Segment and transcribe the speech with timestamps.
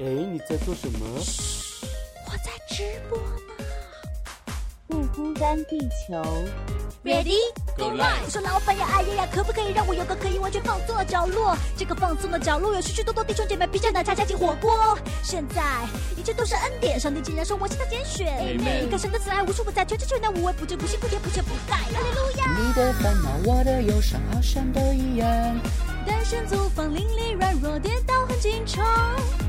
[0.00, 1.06] 哎，你在做什么？
[2.26, 3.64] 我在直播呢。
[4.88, 6.20] 不孤单，地球。
[7.04, 7.36] Ready
[7.76, 8.28] Go live！
[8.28, 11.56] 说老板呀，哎呀呀，可不可以让我有个可以完全放松的角落？
[11.76, 14.98] 这个放松的角落有许许多多弟兄姐妹披着奶茶加进火锅。
[15.22, 15.62] 现在
[16.16, 18.26] 一切都是恩典，上帝竟然说我是他拣选。
[18.26, 21.76] Amen 你看神的慈爱无处不在，全知全能无微不至，不辛不甜不缺不败。
[21.76, 22.58] 哈利路亚！
[22.58, 25.28] 你的烦恼，我的忧伤，好像都一样。
[26.04, 28.84] 单身租房邻里软弱跌倒很经常，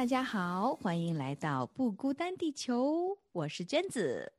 [0.00, 4.32] 大家好，欢迎来到不孤单地球，我是娟子。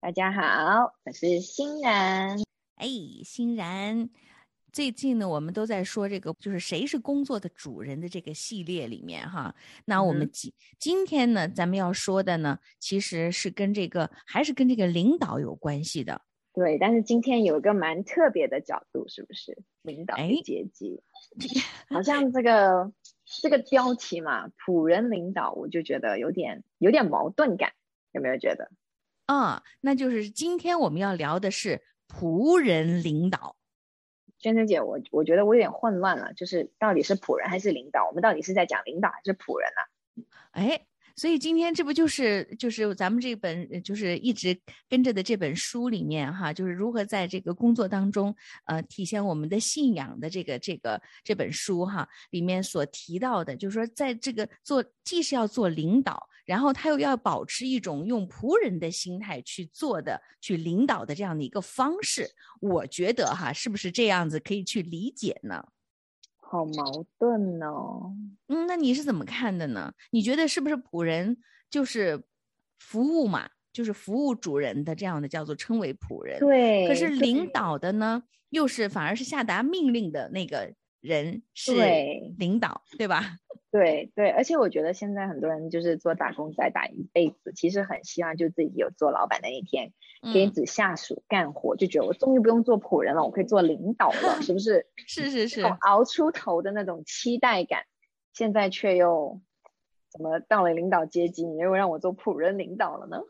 [0.00, 2.36] 大家好，我是欣然。
[2.74, 2.88] 哎，
[3.24, 4.10] 欣然，
[4.72, 9.54] 最近呢，我们都在说这个，就是谁是工作的主人的这个系列里面哈。
[9.84, 16.20] 那我们嗯今、今天呢，咱们要说的呢，其实是跟这个还是跟这个领导有关系的。
[16.52, 19.56] 对，但是今天有一个蛮特别的角度，是不是？
[19.82, 21.00] 领导阶级，
[21.88, 22.90] 好像这个
[23.42, 27.72] 这个标题嘛，仆人领导，我就觉得有点有点矛盾感，
[28.12, 28.70] 有没有觉得？
[29.26, 33.56] 啊，那就是今天我们要聊的是仆人领导。
[34.38, 38.06] 娟娟姐，我我觉得我有点混乱了，就是到底是仆人还是领导？
[38.06, 39.80] 我们到底是在讲领导还是仆人啊？
[40.52, 40.86] 哎，
[41.18, 44.56] 所以今天这不就是就是咱们这本就是一直
[44.88, 48.32] 跟着的这本书里面哈，就是如何在这个工作当中
[48.66, 62.30] 呃体现我们的信仰的这个这个这本书哈里面所提到的，就是说在这个做既是要做领导，然后他又要保持一种用仆人的心态去做的去领导的这样的一个方式，
[62.60, 65.64] 我觉得哈是不是这样子可以去理解呢？
[66.50, 68.14] 好矛盾哦。
[68.46, 69.92] 嗯，那你是怎么看的呢？
[70.10, 71.36] 你觉得是不是仆人
[71.68, 72.22] 就是
[72.78, 76.40] 服务嘛，就是服务主人的这样的叫做称为仆人？
[76.40, 83.38] 对，可是领导的呢，又是反而是下达命令的那个人是对领导，对吧？
[83.70, 89.92] 对对，而且我觉得现在很多人就是做打工仔打一辈子，其实很希望就自己有做老板的那一天，
[90.32, 94.86] 给嗯，子下属干活，就觉得我终于不用做仆人了，我可以做领导了， 是不是？
[95.06, 97.84] 是是是，熬出头的那种期待感，
[98.32, 99.42] 现在却又
[100.10, 103.20] 怎么到了领导阶级，你又让我做仆人领导了呢？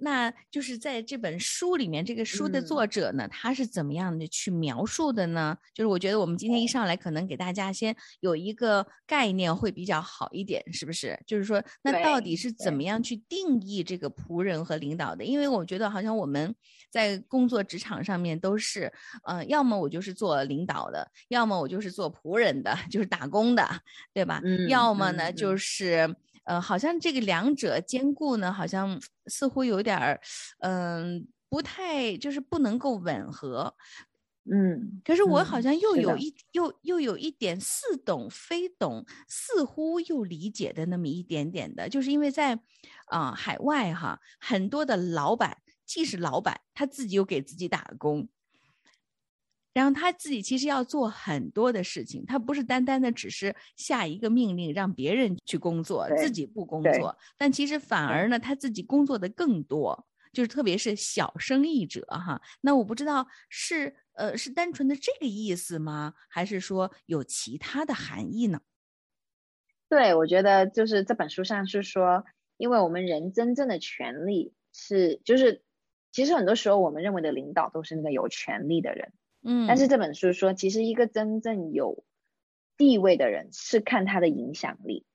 [0.00, 5.56] 那就是在这本书里面，这个书的嗯作者呢，他是怎么样的去描述的呢？
[5.74, 11.18] 就是我觉得我们今天一上来，可能给大家先有一个概念会比较好一点，是不是？
[11.26, 15.24] 就是说，那到底是怎么样去定义这个仆人和领导的？
[15.24, 16.54] 因为我觉得好像我们
[16.90, 18.92] 在工作职场上面都是，
[19.24, 23.68] 呃，要么我就是做领导的，要么我就是做仆人的， 就是打工的，
[24.12, 24.40] 对吧？
[24.44, 26.16] 嗯要么呢，嗯就嗯是。
[26.44, 30.20] 呃，好像这个两者兼顾呢，好像似乎有点儿，
[30.60, 33.74] 嗯、不太就是不能够吻合。
[34.44, 42.58] 嗯，可是我好嗯像又有一、又又有一点似懂非懂，似乎又理解的那么一点点的，就是因为在
[43.06, 48.28] 啊、海外哈，很多的老板既是老板，他自己又给自己打工。
[49.72, 62.40] 然后他自己其实要做很多的事情，他不是单单的只是下一个命令让别人去工作，自己不工作，但其实反而呢，他自己工作的更多，就是特别是小生意者哈。
[62.60, 66.14] 那我不知道是呃是单纯的这个意思吗？
[66.28, 68.60] 还是说有其他的含义呢？
[69.88, 72.24] 对，我觉得就是这本书上是说，
[72.56, 75.62] 因为我们人真正的权利是，就是
[76.12, 79.12] 其实很多时候我们认为的领导都是那个有权利的人，
[79.44, 82.04] 嗯，但是这本书说，其实一个真正有
[82.76, 85.06] 地位的人是看他的影响力，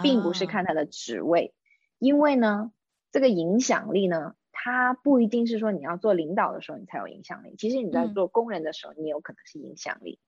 [0.00, 0.46] 并不是啊。
[0.46, 1.54] 看他的职位，
[1.98, 2.72] 因为呢，
[3.12, 8.14] 这个影响力呢，它不一定是说你要做领导的时候你才有影响力，其实你在嗯。
[8.14, 10.18] 做工人的时候，你也有可能是影响力。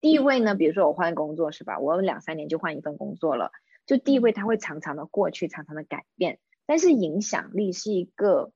[0.00, 1.78] 地位呢，比如说我换工作是吧？
[1.78, 3.50] 我有两三年就换一份工作了，
[3.86, 8.52] 就地位它会常常的过去，常常的改变，但是影响力是一个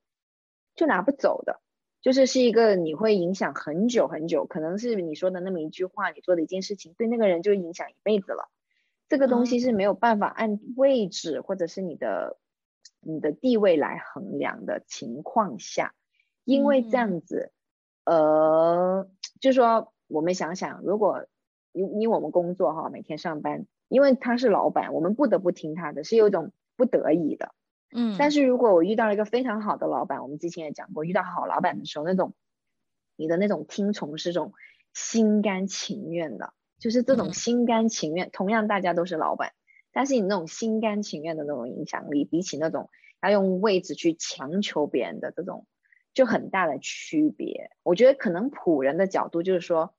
[0.77, 1.61] 就拿不走的，
[2.03, 8.49] 就是是一个你会影响很久很久，可能是你说的那么一句话，你做的一件事情，对那个人就影响一辈子了。
[9.09, 12.39] 这个东西是没有办法按位置或者是你的
[13.01, 15.95] 你的地位来衡量的情况下，
[16.45, 17.53] 因为这样子，
[18.05, 19.09] 呃，
[19.41, 21.27] 就说我们想想，如果
[21.73, 27.53] 因因为我们工作哈，每天上班，因为他是老板，我们不得不听他的，是有一种不得已的。
[27.93, 32.35] 嗯，但是如果我遇到了一个非常好的老板，我们之前也讲过，遇到好老板的时候，那种
[33.17, 34.53] 你的那种听从是种
[34.95, 38.31] 心甘情愿的，就是这种嗯心甘情愿。
[38.31, 39.53] 同样大家都是老板，
[39.93, 42.91] 但是你那种心甘情愿的那种影响力，比起那种
[43.23, 45.67] 要用位置去强求别人的这种，
[46.15, 47.71] 就很大的区别。
[47.83, 49.95] 我觉得可能仆人的角度就是说，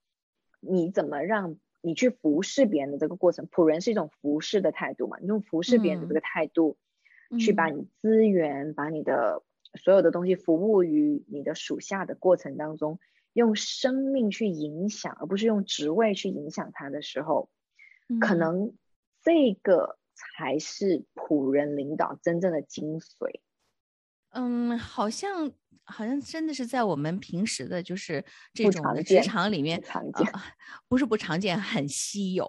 [0.60, 6.78] 你怎么让你去服侍别人的这个过程，仆人是一种服侍的态度嘛，你用服侍别人的这个态度。
[7.38, 9.42] 去把嗯你资源、把你的
[9.82, 12.98] 所有的东西服务于你的属下的过程当中，
[13.32, 17.50] 用生命去影响，而不是用职位去影响他的时候，
[18.20, 18.76] 可嗯能
[19.22, 23.40] 这个才是仆人领导真正的精髓。
[24.30, 25.52] 嗯，好像
[25.84, 28.24] 好像真的是在我们平时的就是
[28.54, 30.44] 这种的职场里面不，常见，啊，
[30.88, 32.48] 不是不常见，很稀有。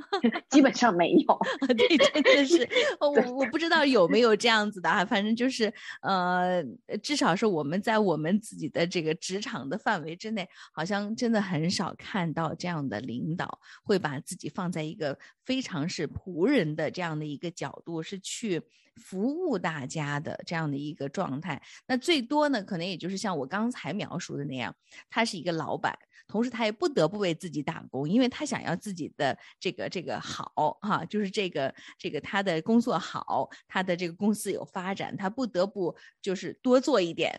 [0.50, 1.38] 基本上没有。
[1.76, 2.68] 对，真的是，
[3.00, 6.62] 我我不知道有没有这样子的啊，反正就是呃，
[7.02, 18.62] 至少是我们在我们自己的这个职场的范围之内，好像真的很少看到这样的领导会把自己放在一个非常是仆人的这样的一个角度，是去
[18.96, 21.60] 服务大家的这样的一个状态。
[21.86, 24.74] 那最多呢，可能也就是像我刚才描述的那样，
[25.10, 25.98] 他是一个老板。
[26.26, 37.38] 同时，他也不得不为自己打工，因为他想要自己的这个这个好哈、就是这个这个他的工作好，他的这个公司有发展，他不得不就是多做一点，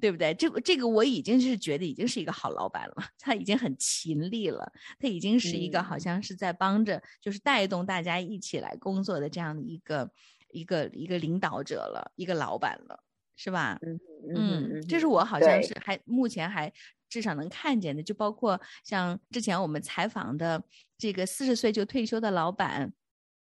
[0.00, 0.32] 对不对？
[0.34, 10.10] 这个这个我已经是觉得已经是一个好老板了， 他已经很勤力了，他已经是一个好嗯像是在帮着就是带动大家一起来工作的这样的一个
[10.50, 13.04] 一个一个领导者了，一个老板了，
[13.36, 13.78] 是吧？
[13.82, 14.00] 嗯
[14.34, 16.72] 嗯，这是我好像是还目前还
[17.14, 20.60] 至少能看见的，就包括像之前我们采访的
[20.98, 22.92] 这个四十岁就退休的老板，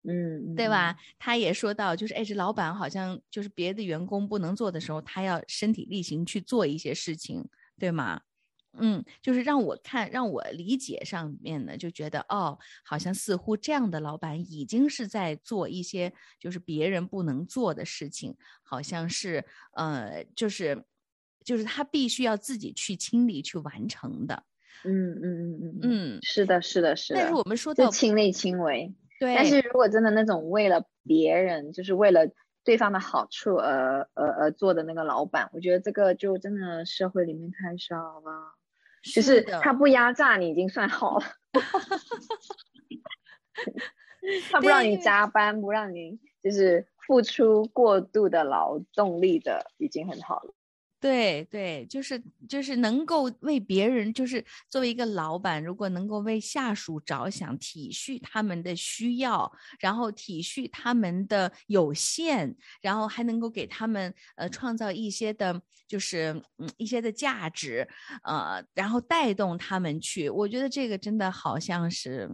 [0.03, 0.95] 嗯，对吧？
[1.17, 7.43] 他也说到，就是哎，这老板好像就是别的员工不能做的时候，他要身体力行去做一些事情，
[7.79, 8.21] 对吗？
[8.77, 20.85] 嗯，就是让我看，让我理解上面呢，就觉得哦，好像似乎这样的老板已经是在做一些就是别人不能做的事情，好像是呃，就是
[21.45, 24.43] 就是他必须要自己去清理去完成的。
[24.83, 25.31] 嗯嗯嗯
[25.61, 27.19] 嗯嗯，嗯，是的，是的，是的。
[27.19, 28.93] 但是我们说就到亲力亲为。
[29.19, 32.27] 对，但是如果真的那种为了别人，就是为了
[32.63, 38.55] 对方的好处而而而做的那个老板，我觉得这个就真的社会里面太少了。
[39.13, 41.25] 就是他不压榨你已经算好了，
[44.51, 50.54] 他不让你加班，不让你就是付出过度的劳动力的，已经很好了。
[51.05, 52.19] 对对，就是
[52.49, 67.87] 就是能够为别人，就是作为一个老板，如果能够为下属着想，体恤他们的需要，然后体恤他们的有限，然后还能够给他们呃创造一些的，就是嗯一些的价值，
[68.23, 72.27] 呃，然后带动他们去，我觉得这个真的好像是。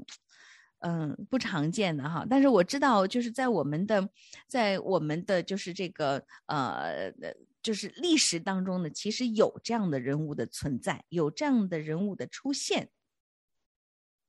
[0.84, 4.10] 嗯，不常见的哈，但是我知道，就是在我们的，
[4.48, 7.32] 在我们的就是这个呃，呃
[7.62, 12.90] 就是历史当中呢，其实有这样的人物的存在，有这样的人物的出现。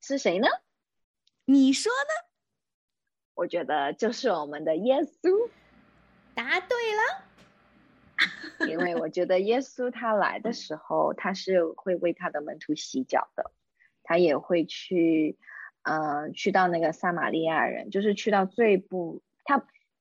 [0.01, 0.47] 是谁呢？
[1.45, 2.29] 你说呢？
[3.35, 5.49] 我觉得就是我们的耶稣，
[6.35, 13.51] 答对了， 因为我觉得耶稣他来的时候，他是会为他的门徒洗脚的，
[14.03, 15.37] 他也会去，
[15.81, 19.32] 呃，去到那个撒玛利亚人，就是去到最不他，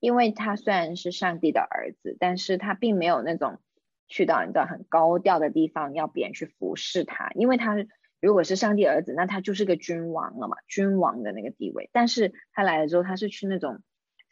[0.03, 3.61] 因为他虽然是上帝的儿子，但是他并没有那种
[4.09, 7.77] 去到一个很高调的地方要别人去服侍他，因为他
[8.21, 13.83] 如果是上帝儿子，那他就是个君王了嘛，君王的那个地位，但是他来了之后，他是去那种。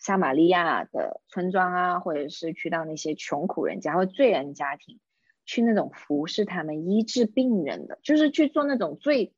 [0.02, 4.98] 撒玛利亚的村庄啊，或者是去到那些穷苦人家或罪人家庭，
[5.44, 9.34] 去那种服侍他们、医治病人的，就是去做那种最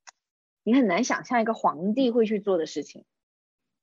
[0.62, 3.04] 你很难想象一个皇帝会去做的事情，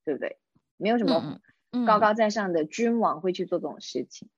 [0.05, 0.37] 对不对？
[0.77, 1.41] 没有什么
[1.85, 4.29] 高高在上的君王会去做这种事情，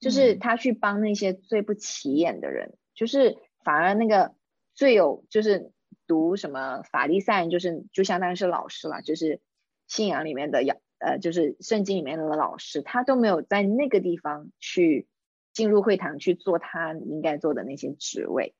[0.00, 0.38] 就是嗯。
[0.38, 4.34] 他去帮那些最不起眼的人，就是反而那个
[4.74, 5.72] 最有就是
[6.06, 9.40] 读什么法利赛人，就是就相当于是老师了，就是
[9.86, 15.06] 信仰里面的养呃，就是圣经里面的老师，他都没有在那个地方去
[15.52, 18.54] 进入会堂去做他应该做的那些职位，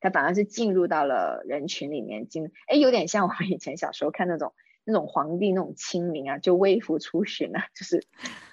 [0.00, 8.04] 他反而是进入到了人群里面进，哎，有点像我们以前小时候看那种那种皇帝那种亲民啊，就微服出巡啊， 就是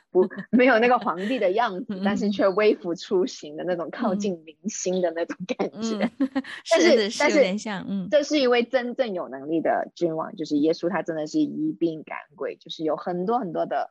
[0.10, 6.12] 不没有那个皇帝的样子，但是却微服出行的那种靠近民心的那种感觉。
[6.19, 6.29] 嗯，
[6.72, 13.89] 但是是但是有点像，嗯这是一位真正有能力的君王，就是耶稣，他真的是医病赶鬼，就是有很多很多的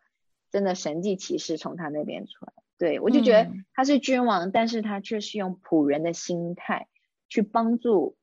[0.50, 2.52] 真的神迹奇事从他那边出来。
[2.78, 6.88] 对我就觉得嗯他是君王，但是他却是用仆人的心态
[7.28, 8.16] 去帮助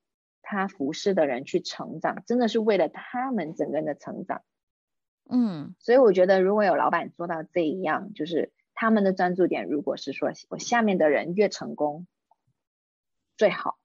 [0.43, 4.43] 他服侍的人去成长，真的是为了他们整个人的成长。
[5.29, 12.05] 嗯所以我觉得，如果有老板做到这一样，就是他们的专注点，如果是说我下面的人越成功
[13.37, 13.79] 最好，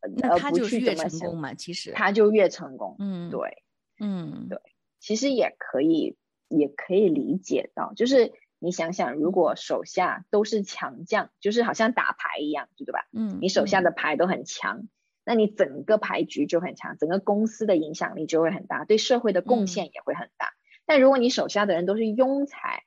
[0.00, 2.96] 呃那他就是越去这么想成功嘛，其实，他就越成功。
[2.98, 3.62] 嗯，，对，
[4.00, 4.58] 嗯对
[4.98, 6.16] 其实也可以，
[6.48, 13.06] 也可以理解到，就是你想想，如果手下都是强将，就是好像打牌一样，对吧？
[13.12, 14.88] 嗯，你手下嗯的牌都很强，
[15.24, 20.54] 那你整个牌局就很强，整个公司的影响力就会很大，对社会的贡嗯献也会很大。
[20.84, 22.84] 但如果你手下的人都是庸才，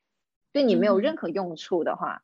[0.51, 2.23] 对你没有嗯任何用处的话，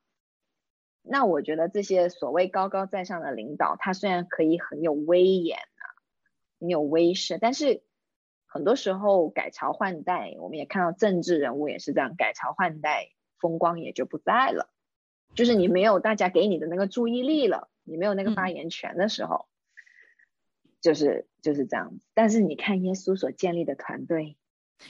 [1.02, 5.84] 那我觉得这些所谓高高在上的领导，他虽然可以很有威严啊，
[6.60, 7.82] 很有威势，但是
[8.46, 14.70] 很多时候改朝换代，我们也看到政治人物也是这样，改朝换代，风光也就不在了。
[15.34, 19.48] 就是你没有大家给你的那个注意力了，你没有那个发嗯言权的时候，
[20.82, 22.06] 就是就是这样子。
[22.14, 24.36] 但是你看耶稣所建立的团队，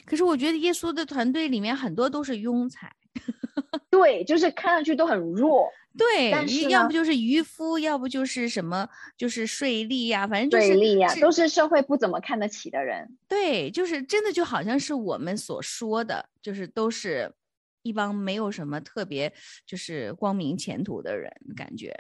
[0.06, 2.96] 可是我觉得耶稣的团队里面很多都是庸才，
[3.92, 13.18] 对，就是看上去都很弱，对，但是要不就是渔夫，要不就是什么，就是税吏呀、反正就是税吏呀，是都是社会不怎么看得起的人。
[13.28, 17.34] 对，就是真的就好像是我们所说的，就是都是
[17.82, 19.34] 一帮没有什么特别
[19.66, 21.94] 就是光明前途的人，感觉，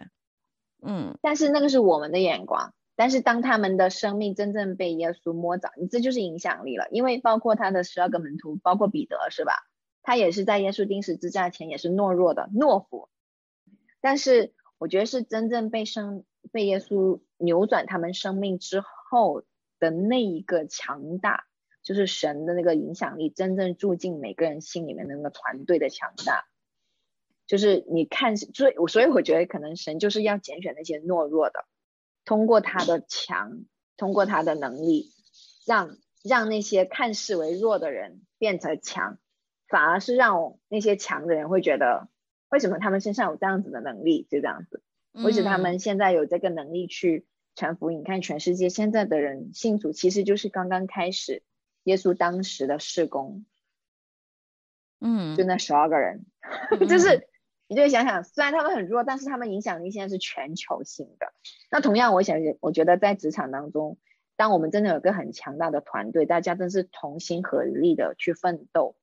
[0.81, 2.74] 嗯但是那个是我们的眼光。
[3.01, 6.88] 但是当他们的生命真正被耶稣摸着，你这就是影响力了。
[6.91, 9.53] 因为包括他的十二个门徒，包括彼得是吧？
[10.03, 13.10] 他也是在耶稣钉十字架前也是懦弱的懦夫。
[14.01, 19.46] 但是我觉得是真正被生被耶稣扭转他们生命之后
[19.79, 21.46] 的那一个强大，
[21.81, 26.46] 就是神的那个影响力真正住进每个人心里面的那个团队的强大。
[27.48, 31.65] 就是你看，所以所以我觉得可能神就是要拣选那些懦弱的，
[32.25, 33.65] 通过他的强，
[33.97, 35.11] 通过他的能力，
[35.65, 39.17] 让让那些看视为弱的人变成强，
[39.67, 42.09] 反而是让那些强的人会觉得，
[42.49, 44.27] 为什么他们身上有这样子的能力？
[44.29, 45.61] 就这样子，为什么他嗯。
[45.61, 47.25] 们现在有这个能力去
[47.55, 47.99] 传福音？
[47.99, 51.43] 你看全世界现在的人信主，其实就是刚刚开始
[51.83, 53.45] 耶稣当时的事工，
[54.99, 56.25] 嗯，就那十二个人，
[56.79, 56.87] 嗯。
[56.87, 57.27] 就是
[57.71, 61.31] 你就想想，虽然他们很弱，但是他们影响力现在是全球性的。
[61.69, 63.97] 那同样，我想，我觉得在职场当中，
[64.35, 68.97] 当我们真的有个很强大的团队，大家真是同心合力的去奋斗，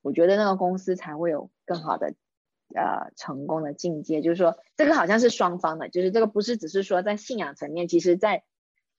[0.00, 2.14] 我觉得那个公司才会有更好的
[2.74, 4.22] 呃成功的境界。
[4.22, 8.44] 就是说，这个好像是双方的，就是这个不是只是说在信仰层面，其实在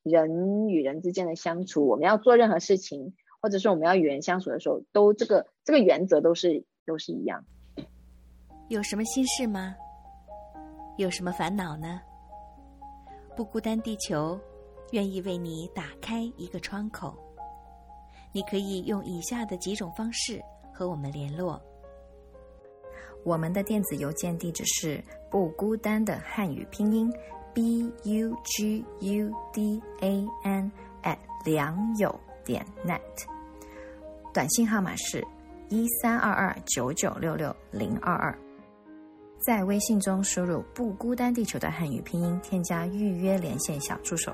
[0.03, 7.45] 人与人之间的相处，我们要做任何事情，或者说我们要与人相处的时候，都这个这个原则都是都是一样。
[8.71, 9.75] 有什么心事吗？
[10.95, 11.99] 有什么烦恼呢？
[13.35, 14.39] 不孤单，地球
[14.91, 17.13] 愿意为你打开一个窗口。
[18.31, 20.41] 你可以用以下的几种方式
[20.73, 21.61] 和我们联络：
[23.25, 27.13] 我们的电子邮件地址是不孤单的汉语拼音
[27.53, 30.71] b u g u d a n
[31.03, 33.01] at 良友点 net，
[34.33, 35.21] 短信号码是
[35.67, 38.33] 一三二二九九六六零二二。
[39.41, 44.31] 在微信中输入“不孤单地球”的汉语拼音，添加预约连线小助手。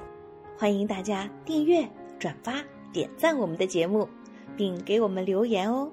[0.58, 1.88] 欢迎大家订阅、
[2.20, 2.62] 转发、
[2.92, 4.06] 点赞我们的节目，
[4.58, 5.90] 并给我们留言哦。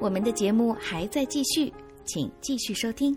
[0.00, 1.72] 我们的节目还在继续，
[2.04, 3.16] 请继续收听。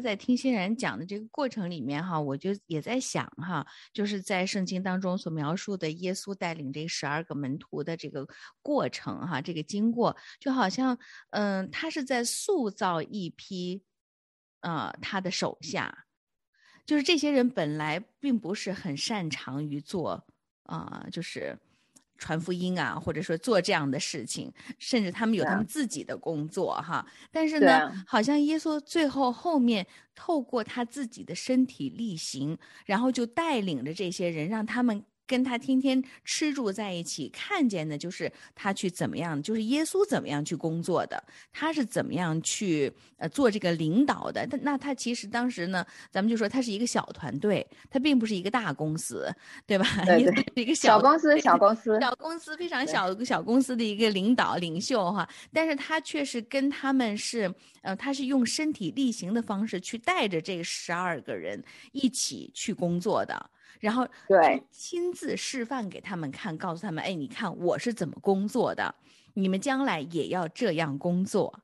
[0.00, 8.26] 在听欣然讲的这个过程里面哈，我就也在想哈，就是在圣经当中所描述的耶稣带领这十二个门徒的这个
[8.62, 10.98] 过程哈，这个经过就好像
[11.30, 13.82] 嗯，他是在塑造一批
[14.60, 16.06] 呃他的手下，
[16.86, 20.26] 就是这些人本来并不是很擅长于做
[20.64, 21.58] 啊、就是。
[22.20, 27.04] 传福音啊，或者说做这样的事情，甚至他们有他们自己的工作哈。
[27.32, 29.84] 但是呢，啊好像耶稣最后后面
[30.14, 41.22] 透过他自己的身体力行，然后就带领着这些人，让他们跟他天天吃住在一起，看见的就是他去怎么样，就是耶稣怎么样去工作的，
[41.52, 44.44] 他是怎么样去呃做这个领导的。
[44.50, 49.32] 但那他其实当时呢，咱们就说他是一个小团队，他并不是一个大公司，
[49.68, 49.86] 对吧？
[50.04, 63.50] 对对一个小公司小公司 小公司非常对小小公司的一个领导领袖哈，但是他却是跟他们是呃，他是用身体力行的方式去带着这十二个人一起去工作的。
[63.80, 68.94] 然后对亲自示范给他们看，告诉他们，哎，你看我是怎么工作的，
[69.34, 71.60] 你们将来也要这样工作。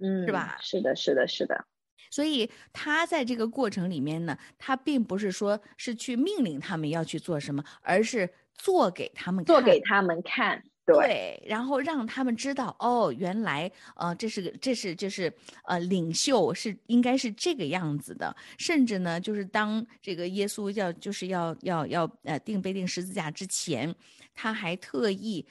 [0.00, 1.66] 嗯，是吧是的，是的，是的，
[2.10, 10.62] 所以他在这个过程里面呢，他并不是说是去命令他们要去做什么，而是做给他们看做给他们看。
[10.94, 15.30] 对，然后让他们知道哦，原来呃，这是个这是就是
[15.64, 23.94] 呃，领袖是应该是这个样子的，甚至呢，就是当这个耶稣要就是要要要呃定被定十字架之前，
[24.34, 25.46] 他还特意。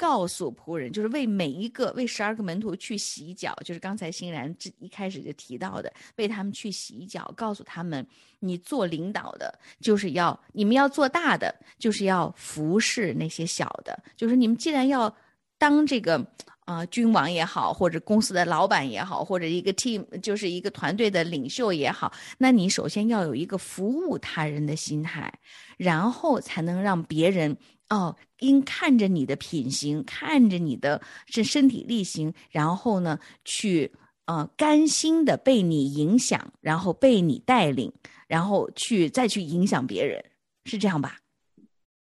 [0.00, 8.06] 告诉仆人，就是为每一个为十二个门徒去洗脚，就是刚才欣然这一开始就提到的，为他们去洗脚，告诉他们，
[8.38, 15.14] 你做领导的，就是要你们要做大的，就是要服侍那些小的，就是你们既然要
[15.58, 16.16] 当这个
[16.64, 25.30] 啊、呃君王也好，或者公司的老板也好，或者一个 team 就是一个团队的领袖也好，那你首先要有一个服务他人的心态，
[25.76, 27.54] 然后才能让别人
[27.90, 33.92] 哦，因看着你的品行，看着你的是身体力行，然后呢去
[34.26, 37.92] 呃甘心的被你影响，然后被你带领，
[38.28, 40.24] 然后去再去影响别人，
[40.64, 41.18] 是这样吧？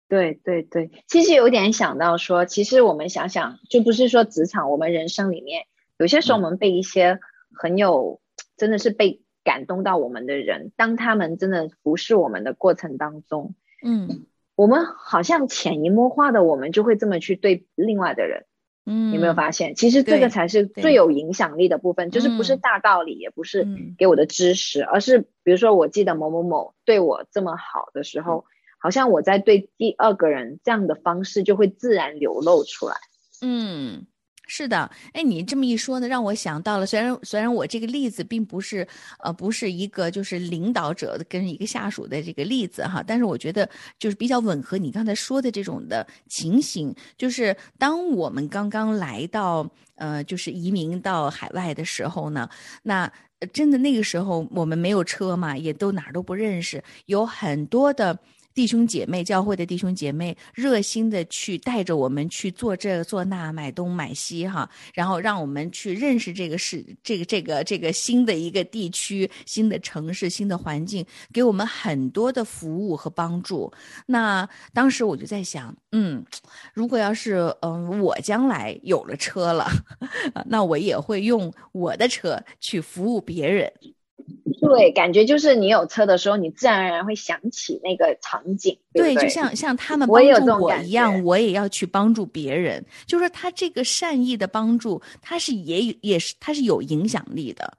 [0.08, 7.20] 对对对，其实有点想到说，其实我们想想，就不是说职场，我们人生里面有些时候我们被一些
[7.54, 8.20] 很有，
[8.58, 18.46] 真的是被感动到我们的人，当他们真的服侍我们的过程当中，嗯我们好像潜移默化的，我们就会这么去对另外的人。
[18.88, 19.74] 嗯，有没有发现？
[19.74, 28.46] 其实这个才是最有影响力的部分，就是不是嗯大道理，也不是嗯给我的知识，而是比如说，我记得某某某对我这么好的时候，
[28.78, 32.96] 好像我在对第二个人这样的方式就会自然流露出来。
[33.42, 34.06] 嗯，
[34.48, 38.88] 是的，哎，你这么一说呢，让我想到了，虽然虽然我这个例子并不是
[39.20, 52.50] 呃不是一个就是领导者跟一个下属的这个例子哈，但是我觉得就是比较吻合你刚才说的这种的情形，就是当我们刚刚来到呃就是移民到海外的时候呢，
[52.84, 53.12] 那。
[53.52, 58.18] 真的那个时候我们没有车嘛，也都哪儿都不认识，有很多的
[58.56, 73.70] 弟兄姐妹，教会的弟兄姐妹，热心的去带着我们去做这做那，买东买西哈，然后让我们去认识这个是，这个这个这个新的一个地区、新的城市、新的环境，给我们很多的服务和帮助。
[74.06, 76.26] 那当时我就在想，嗯，
[76.74, 79.70] 如果要是嗯我将来有了车了，
[80.48, 83.70] 那我也会用我的车去服务别人。
[84.62, 89.14] 对，感觉就是你有车的时候，你自然而然会想起那个场景，对？
[89.16, 92.84] 就像像他们帮助我一样，觉我也要去帮助别人。
[93.06, 97.78] 就说他这个善意的帮助，他是也有也是他是有影响力的。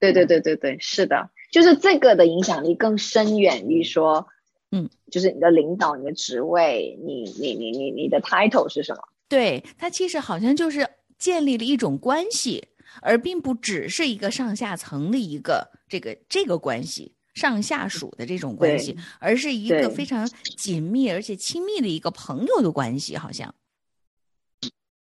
[0.00, 4.28] 对对对对对，是的，就是这个的影响力更深远于说，
[4.70, 9.02] 嗯，就是你的领导、你的职位、你你你你你的 title 是什么？
[9.28, 10.88] 对他其实好像就是
[11.18, 12.64] 建立了一种关系，
[13.02, 17.14] 而并不只是一个上下层的一个这个这个关系。
[17.34, 23.54] 上下属的这种关系，而是一个非常紧密而且亲密的一个朋友的关系，好像。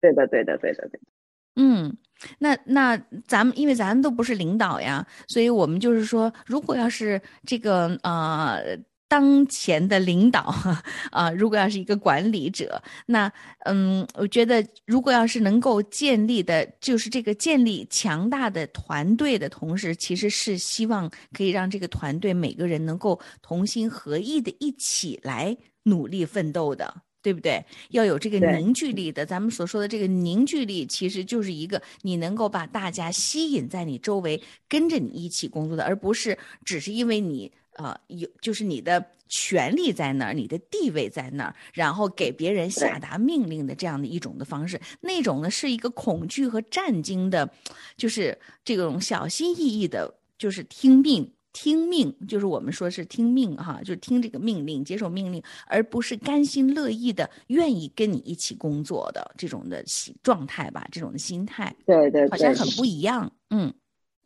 [0.00, 1.06] 对的，对的，对的，对的。
[1.54, 1.96] 嗯，
[2.40, 8.76] 那那咱们因为咱们都不是领导呀，所以我们就是说，如果要是这个呃
[9.08, 10.54] 当前的领导
[11.10, 13.32] 啊、如果要是一个管理者，那
[13.64, 27.02] 嗯，我觉得如果要是能够建立的，就是这个建立强大的团队的同时，其实是希望可以让这个团队每个人能够同心合意的一起来努力奋斗的。
[27.22, 27.64] 对不对？
[27.90, 47.50] 要有这个凝聚力的，咱们所说的这个凝聚力，其实就是一个你能够把大家吸引在你周围，跟着你一起工作的，而不是只是因为你呃有就是你的权利在那儿，你的地位在那儿，然后给别人下达命令的这样的一种的方式，那种呢是一个恐惧和战惊的，
[47.96, 51.30] 就是这种小心翼翼的，就是听命。
[51.58, 63.32] 听命就是我们说是听命哈，就是听这个命令，接受命令，而不是甘心乐意的愿意跟你一起工作的这种的心状态吧，这种的心态对对对，好像很不一样。
[63.48, 63.72] 嗯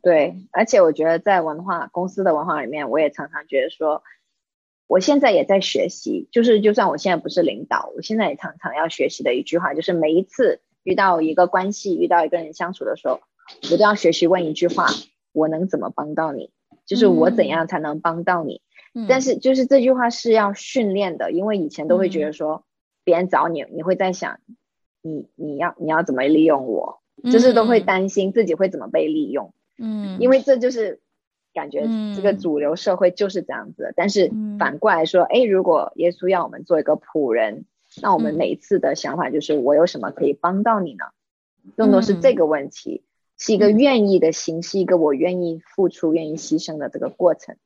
[0.02, 4.02] 对，而且我觉得在文化公司的文化里面，我也常常觉得说，
[4.86, 13.20] 我现在也在学习，就是就算我现在不是领导，我现在也常常要学习的一句话，就是每一次遇到一个关系、遇到一个人相处的时候，
[13.70, 14.86] 我都要学习问一句话：
[15.32, 16.50] 我能怎么帮到你？
[16.86, 18.62] 就是我怎样才能帮到你？
[18.94, 19.06] 嗯。
[19.08, 22.64] 但是就是这句话是要训练的，因为以前都会觉得说，
[23.04, 24.40] 别人找你，你会在想，
[25.02, 31.00] 你你要你要怎么利用我，就是都会担心自己会怎么被利用，嗯，因为这就是
[31.54, 31.80] 感觉
[32.14, 33.92] 这个嗯主流社会就是这样子的。
[33.96, 37.64] 但是嗯反过来说，哎，如果耶稣要我们做一个仆人，
[38.02, 41.06] 那我们嗯每一次的想法就是，我有什么可以帮到你呢？
[41.76, 43.02] 更多是这个问题，
[43.38, 47.56] 是一个嗯愿意的心，是一个我愿意付出、愿意牺牲的这个过程。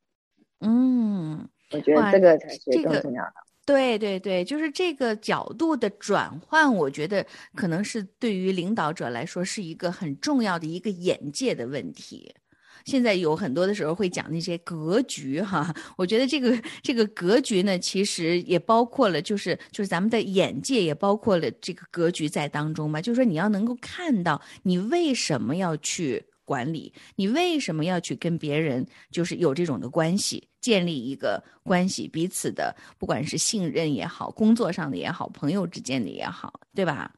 [0.61, 1.48] 嗯。
[1.72, 3.33] 我觉得这个才是这个更重要的。
[3.66, 12.35] 对对对，就是这个角度的转换，我觉得可能是对于领导者来说是一个很重要的一个眼界的问题。
[12.85, 23.00] 现在有很多的时候会讲那些格局哈，我觉得这个这个格局呢，其实也包括了，就是就是咱们的眼界也包括了这个格局在当中嘛。
[23.00, 37.14] 就是说你要能够看到你为什么要去管理，你为什么要去跟别人就是有这种的关系，建立一个关系，彼此的不管是信任也好，工作上的也好，朋友之间的也好，对吧？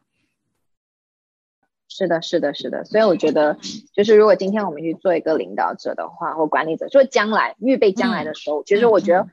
[1.88, 2.84] 是的，是的，是的。
[2.84, 3.58] 所以我觉得，
[3.94, 9.28] 就是如果今天我们去做一个领导者的话，或管理者，就是将来预备将来的时候，其实我觉得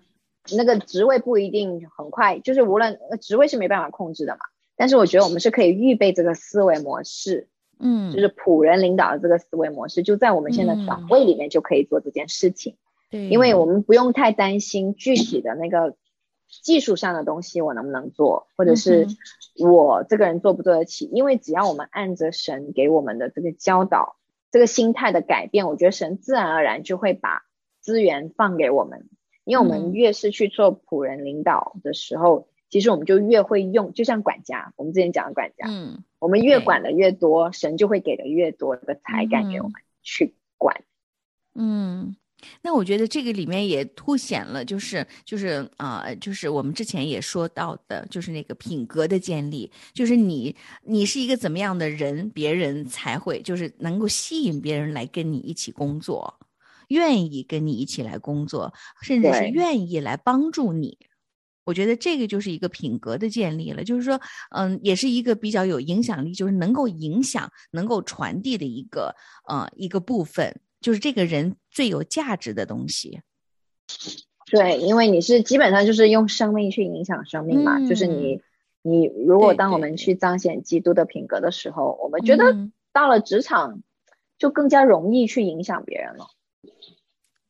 [0.56, 4.40] 那个职位不一定很快，就是无论呃职位是没办法控制的嘛。
[4.76, 7.48] 但是我觉得我们是可以预备这个思维模式，
[7.84, 12.78] 嗯，就是仆人领导的这个思维模式，就在我们现在岗位里面就可以做这件事情。
[13.12, 15.96] 对，因为我们不用太担心具体的那个
[16.48, 19.06] 技术上的东西我能不能做，或者是
[19.60, 21.06] 嗯我这个人做不做得起。
[21.12, 24.16] 因为只要我们按着神给我们的这个教导，
[24.50, 27.44] 这个心态的改变，我觉得神自然而然就会把
[27.82, 29.10] 资源放给我们。
[29.46, 40.84] 因为我们嗯越是去做仆人领导的时候，其实我们就越会用，就像管家，我们之前讲的管家，嗯我们越管的越多，神就会给的越多的才干给我嗯们去管。
[41.54, 42.16] 嗯。
[42.64, 56.38] 那我觉得这个里面也凸显了，就是就是啊、呃就是我们之前也说到的，就是那个品格的建立，就是你你是一个怎么样的人，别人才会就是能够吸引别人来跟你一起工作，
[56.90, 60.98] 愿意跟你一起来工作，甚至是愿意来帮助你。
[61.66, 64.20] 我觉得这个就是一个品格的建立了，就是说，
[64.52, 69.16] 嗯，也是一个比较有影响力，就是能够影响、能够传递的一个
[69.48, 73.22] 呃一个部分，就是这个人最有价值的东西。
[74.52, 78.42] 对，因为你是基本上就是用生命去影响生命嘛，就是你
[78.82, 83.82] 你如果当我们去彰显基督的品格的时候，我们觉得嗯到了职场
[84.38, 86.28] 就更加容易去影响别人了，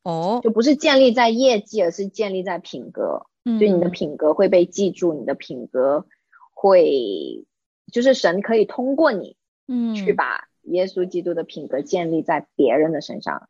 [0.02, 3.26] 哦，就不是建立在业绩，而是建立在品格。
[3.44, 6.06] 嗯就你的品格会被记住，你的品格
[6.52, 7.46] 会
[7.92, 9.36] 就是神可以通过你
[9.68, 9.94] 嗯。
[9.94, 13.48] 去把耶稣基督的品格建立在别人的身上。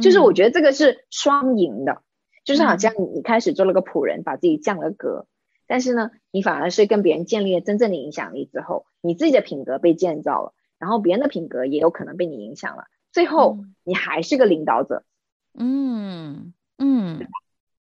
[0.00, 2.02] 就是我嗯觉得这个是双赢的，
[2.44, 2.78] 就是好嗯。
[2.78, 5.26] 像你开始做了个仆人，把自己降了格，
[5.66, 13.74] 但是呢，你反而是跟别人建立了真正的影响力之后，你自己的品格被建造了，然后别人的品格也有可能被你影响了，最后嗯。
[13.84, 15.04] 你还是个领导者。
[15.54, 17.26] 嗯嗯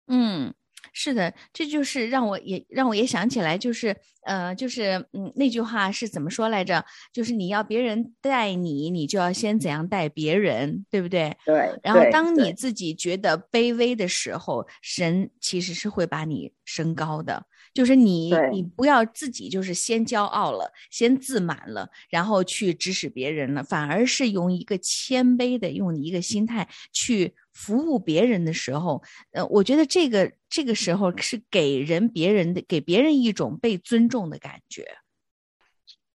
[0.06, 0.54] 嗯，
[1.00, 6.84] 是的，这就是让我也让我也想起来，就是呃，就是嗯，那句话是怎么说来着？
[7.12, 11.36] 就是你要别人待你，你就要先怎样待别人，对不对？
[11.46, 17.44] 对，然后当你自己觉得卑微的时候，神其实是会把你升高的。
[17.78, 34.84] 就是你，你不要自己就是先骄傲了，先自满了，然后去指使别人了，反而是用一个谦卑的，用一个心态去服务别人的时候，呃，我觉得这个这个时候是给人别人的给别人一种被尊重的感觉。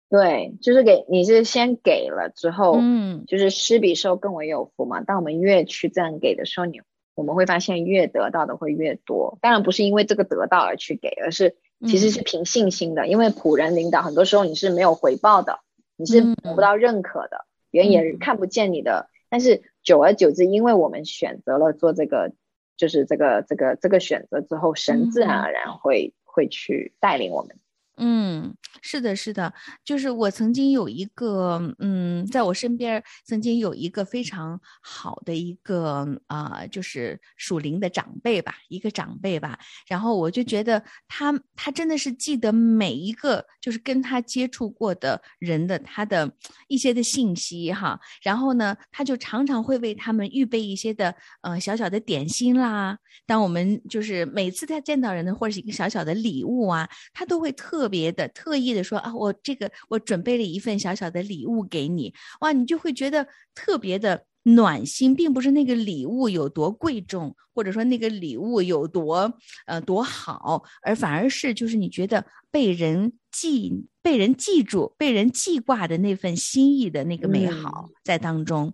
[0.09, 4.99] 对，就是给你是先给了之后，嗯就是施比受更为有福嘛。
[4.99, 6.81] 当我们越去这样给的时候，你
[7.15, 9.37] 我们会发现越得到的会越多。
[9.41, 13.07] 当然不是因为这个得到而去给，而是其实嗯是凭信心的。
[13.07, 15.59] 因为仆人领导很多时候你是没有回报的，
[15.95, 19.09] 你是嗯得不到认可的，别人也嗯看不见你的。
[19.29, 22.31] 但是久而久之，因为我们选择了做这个，
[22.77, 27.57] 就是这个这个这个选择之后，神自然嗯而然会会去带领我们。
[27.97, 29.53] 嗯，是的，是的，
[29.85, 39.59] 就是我曾经有一个，嗯，在我身边曾经有一个非常好的一个啊、就是属灵的长辈吧，一个长辈吧。
[39.87, 46.31] 然后我就觉得他他真的是记得每一个就是跟他接触过的人的他的
[46.67, 47.99] 一些的信息哈。
[48.23, 52.97] 然后呢，他就常常会为他们预备一些的呃小小的点心啦。
[53.27, 69.33] 当我们就是每次他见到人呢，或者是一个小小的礼物啊，他都会特别的、特意的说啊，我这个我准备了一份小小的礼物给你，哇，你就会觉得特别的暖心，并不是那个礼物有多贵重，或者说那个礼物有多
[69.65, 78.73] 呃多好，而反而是就是你觉得被人记、被人记住、被人记挂的那份心意的那个美好在当中。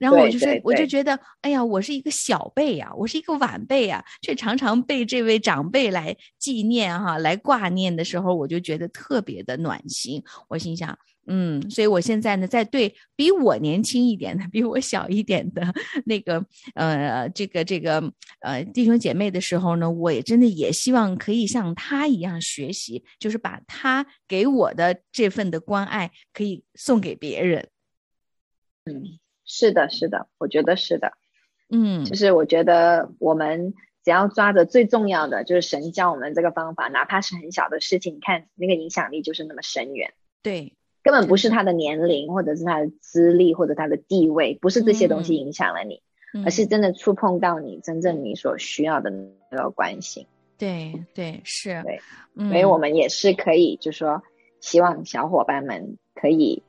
[0.00, 10.22] 然后我就是我就觉得，哎呀，我是一个小辈呀、我是一个晚辈呀、却常常被这位长辈来纪念哈、来挂念的时候，我就觉得特别的暖心。
[10.48, 15.62] 我心想，嗯，所以我现在呢，在对比我年轻一点的、比我小一点的
[16.06, 16.42] 那个
[16.74, 18.02] 呃，这个这个
[18.40, 27.68] 呃弟兄姐妹的时候呢，我也真的也希望可以像他一样学习，就是把他给我的这份的关爱可以送给别人。
[28.86, 29.18] 嗯，
[29.52, 31.14] 是的，是的，我觉得是的。
[31.68, 40.12] 嗯就是我觉得我们只要抓着最重要的，就是神教我们这个方法，哪怕是很小的事情，你看那个影响力就是那么深远。
[40.40, 46.00] 对，根本不是他的年龄，或者是他的资历，或者他的地位，不是这些东西影响了你，
[46.32, 49.10] 嗯而是真的触碰到你真正你所需要的
[49.50, 50.26] 那个关心。
[50.58, 52.00] 对对是，对
[52.36, 54.22] 嗯，所以我们也是可以，就说
[54.60, 56.62] 希望小伙伴们可以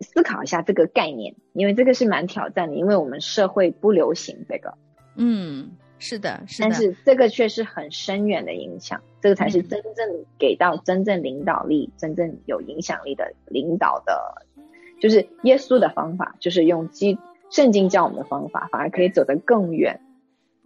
[0.00, 4.74] 思考一下这个概念，因为这个是蛮挑战的，因为我们社会不流行这个，
[5.16, 14.46] 嗯是的是的，但是这个却是很深远的影响，这个才是嗯真正给到真正领导力、真正有影响力的领导的，
[15.00, 17.18] 就是耶稣的方法，就是用基
[17.50, 20.00] 圣经教我们的方法，反而可以走得更远。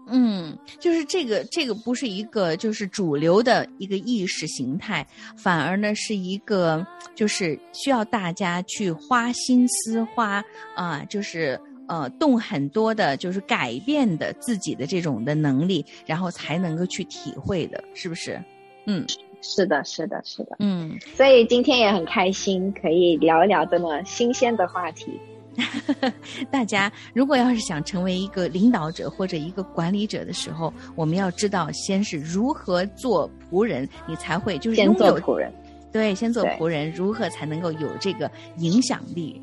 [0.06, 18.38] 嗯，就是这个，这个不是一个就是主流的一个意识形态，反而呢是一个就是需要大家去花心思花啊、就是呃动很多的，就是改变的自己的这种的能力，然后才能够去体会的，是不是？
[18.86, 19.06] 嗯
[19.40, 20.56] 是的，是的，是的。
[20.58, 25.20] 嗯，所以今天也很开心，可以聊一聊这么新鲜的话题。
[26.50, 35.52] 大家如果要是想成为一个领导者或者一个管理者的时候，我们要知道先是如何做仆人，你才会就是先做仆人，
[35.92, 39.40] 对，先做仆人，如何才能够有这个影响力？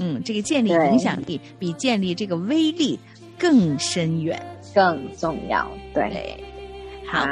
[0.00, 2.98] 嗯，这个建立影响力比建立这个威力
[3.38, 4.40] 更深远。
[4.74, 5.70] 更重要。
[5.94, 6.44] 对，对，
[7.06, 7.26] 好，好，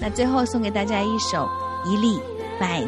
[0.00, 1.46] 那最后送给大家一首
[1.92, 2.18] 《一粒
[2.58, 2.86] 麦子》。